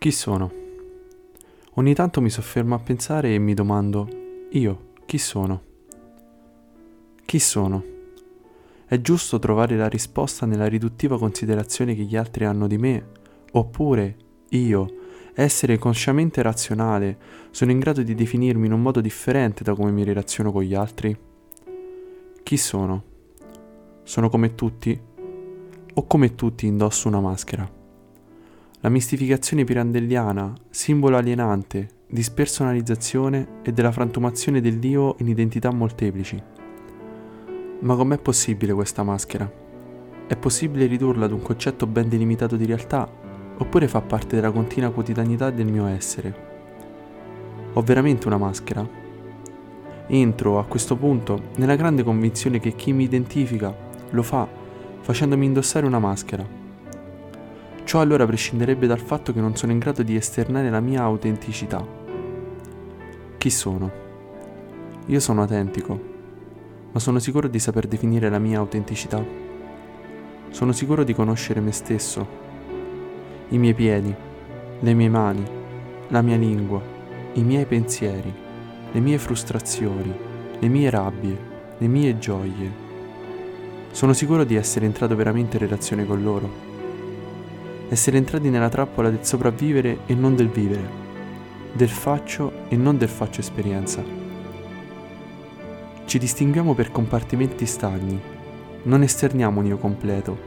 Chi 0.00 0.12
sono? 0.12 0.50
Ogni 1.74 1.92
tanto 1.92 2.22
mi 2.22 2.30
soffermo 2.30 2.74
a 2.74 2.78
pensare 2.78 3.34
e 3.34 3.38
mi 3.38 3.52
domando, 3.52 4.08
io, 4.52 4.92
chi 5.04 5.18
sono? 5.18 5.62
Chi 7.26 7.38
sono? 7.38 7.84
È 8.86 8.98
giusto 9.02 9.38
trovare 9.38 9.76
la 9.76 9.88
risposta 9.88 10.46
nella 10.46 10.68
riduttiva 10.68 11.18
considerazione 11.18 11.94
che 11.94 12.04
gli 12.04 12.16
altri 12.16 12.46
hanno 12.46 12.66
di 12.66 12.78
me? 12.78 13.08
Oppure 13.52 14.16
io, 14.48 14.94
essere 15.34 15.76
consciamente 15.76 16.40
razionale, 16.40 17.18
sono 17.50 17.70
in 17.70 17.78
grado 17.78 18.02
di 18.02 18.14
definirmi 18.14 18.64
in 18.64 18.72
un 18.72 18.80
modo 18.80 19.02
differente 19.02 19.62
da 19.64 19.74
come 19.74 19.90
mi 19.90 20.02
relaziono 20.02 20.50
con 20.50 20.62
gli 20.62 20.74
altri? 20.74 21.14
Chi 22.42 22.56
sono? 22.56 23.04
Sono 24.02 24.30
come 24.30 24.54
tutti? 24.54 24.98
O 25.92 26.06
come 26.06 26.34
tutti 26.34 26.64
indosso 26.64 27.06
una 27.06 27.20
maschera? 27.20 27.79
La 28.82 28.88
mistificazione 28.88 29.64
pirandelliana, 29.64 30.54
simbolo 30.70 31.18
alienante, 31.18 31.86
di 32.06 32.22
spersonalizzazione 32.22 33.60
e 33.62 33.72
della 33.72 33.92
frantumazione 33.92 34.62
dell'io 34.62 35.16
in 35.18 35.28
identità 35.28 35.70
molteplici. 35.70 36.42
Ma 37.80 37.94
com'è 37.94 38.16
possibile 38.16 38.72
questa 38.72 39.02
maschera? 39.02 39.52
È 40.26 40.34
possibile 40.34 40.86
ridurla 40.86 41.26
ad 41.26 41.32
un 41.32 41.42
concetto 41.42 41.86
ben 41.86 42.08
delimitato 42.08 42.56
di 42.56 42.64
realtà 42.64 43.06
oppure 43.58 43.86
fa 43.86 44.00
parte 44.00 44.36
della 44.36 44.50
continua 44.50 44.92
quotidianità 44.92 45.50
del 45.50 45.66
mio 45.66 45.84
essere? 45.84 46.34
Ho 47.74 47.82
veramente 47.82 48.28
una 48.28 48.38
maschera? 48.38 48.88
Entro 50.06 50.58
a 50.58 50.64
questo 50.64 50.96
punto 50.96 51.50
nella 51.56 51.76
grande 51.76 52.02
convinzione 52.02 52.58
che 52.60 52.74
chi 52.74 52.94
mi 52.94 53.04
identifica 53.04 53.76
lo 54.08 54.22
fa 54.22 54.48
facendomi 55.00 55.44
indossare 55.44 55.84
una 55.84 55.98
maschera 55.98 56.69
Ciò 57.90 57.98
allora 57.98 58.24
prescinderebbe 58.24 58.86
dal 58.86 59.00
fatto 59.00 59.32
che 59.32 59.40
non 59.40 59.56
sono 59.56 59.72
in 59.72 59.80
grado 59.80 60.04
di 60.04 60.14
esternare 60.14 60.70
la 60.70 60.78
mia 60.78 61.02
autenticità. 61.02 61.84
Chi 63.36 63.50
sono? 63.50 63.90
Io 65.06 65.18
sono 65.18 65.40
autentico, 65.40 66.00
ma 66.92 67.00
sono 67.00 67.18
sicuro 67.18 67.48
di 67.48 67.58
saper 67.58 67.88
definire 67.88 68.30
la 68.30 68.38
mia 68.38 68.60
autenticità. 68.60 69.20
Sono 70.50 70.70
sicuro 70.70 71.02
di 71.02 71.12
conoscere 71.14 71.58
me 71.58 71.72
stesso, 71.72 72.28
i 73.48 73.58
miei 73.58 73.74
piedi, 73.74 74.14
le 74.78 74.94
mie 74.94 75.08
mani, 75.08 75.44
la 76.10 76.22
mia 76.22 76.36
lingua, 76.36 76.80
i 77.32 77.42
miei 77.42 77.66
pensieri, 77.66 78.32
le 78.92 79.00
mie 79.00 79.18
frustrazioni, 79.18 80.14
le 80.60 80.68
mie 80.68 80.90
rabbie, 80.90 81.38
le 81.76 81.88
mie 81.88 82.16
gioie. 82.18 82.72
Sono 83.90 84.12
sicuro 84.12 84.44
di 84.44 84.54
essere 84.54 84.86
entrato 84.86 85.16
veramente 85.16 85.56
in 85.56 85.64
relazione 85.64 86.06
con 86.06 86.22
loro 86.22 86.69
essere 87.90 88.18
entrati 88.18 88.50
nella 88.50 88.68
trappola 88.68 89.10
del 89.10 89.24
sopravvivere 89.24 90.02
e 90.06 90.14
non 90.14 90.36
del 90.36 90.48
vivere, 90.48 90.88
del 91.72 91.88
faccio 91.88 92.68
e 92.68 92.76
non 92.76 92.96
del 92.96 93.08
faccio 93.08 93.40
esperienza. 93.40 94.00
Ci 96.04 96.18
distinguiamo 96.18 96.72
per 96.74 96.92
compartimenti 96.92 97.66
stagni, 97.66 98.20
non 98.84 99.02
esterniamo 99.02 99.58
un 99.58 99.66
io 99.66 99.76
completo, 99.76 100.38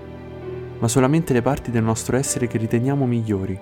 ma 0.80 0.88
solamente 0.88 1.34
le 1.34 1.42
parti 1.42 1.70
del 1.70 1.84
nostro 1.84 2.16
essere 2.16 2.48
che 2.48 2.58
riteniamo 2.58 3.06
migliori. 3.06 3.60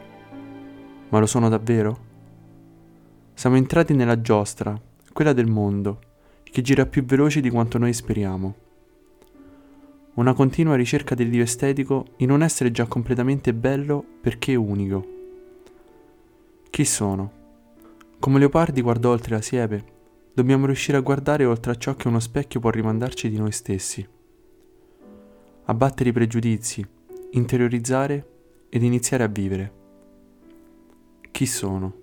Ma 1.09 1.17
lo 1.17 1.25
sono 1.25 1.49
davvero? 1.49 2.09
Siamo 3.33 3.55
entrati 3.55 3.95
nella 3.95 4.21
giostra, 4.21 4.79
quella 5.11 5.33
del 5.33 5.47
mondo, 5.47 6.02
che 6.43 6.61
gira 6.61 6.85
più 6.85 7.03
veloce 7.03 7.41
di 7.41 7.49
quanto 7.49 7.79
noi 7.79 7.93
speriamo 7.93 8.69
una 10.22 10.33
continua 10.33 10.75
ricerca 10.75 11.16
del 11.16 11.31
Dio 11.31 11.41
estetico 11.41 12.14
in 12.17 12.30
un 12.30 12.44
essere 12.44 12.72
già 12.72 12.86
completamente 12.86 13.55
bello 13.55 14.05
perché 14.22 14.53
unico. 14.53 15.08
Chi 16.69 16.86
sono? 16.86 17.31
Come 18.19 18.38
Leopardi 18.38 18.82
guardò 18.82 19.09
oltre 19.09 19.36
la 19.36 19.42
siepe, 19.42 19.83
dobbiamo 20.32 20.67
riuscire 20.67 20.98
a 20.98 21.02
guardare 21.02 21.45
oltre 21.45 21.71
a 21.71 21.76
ciò 21.76 21.95
che 21.95 22.08
uno 22.08 22.20
specchio 22.20 22.59
può 22.59 22.70
rimandarci 22.70 23.30
di 23.30 23.37
noi 23.37 23.52
stessi. 23.52 24.08
Abbattere 25.65 26.09
i 26.09 26.14
pregiudizi, 26.14 26.86
interiorizzare 27.32 28.27
ed 28.70 28.83
iniziare 28.83 29.23
a 29.23 29.27
vivere. 29.27 29.73
Chi 31.32 31.48
sono? 31.48 31.93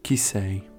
Chi 0.00 0.16
sei? 0.16 0.76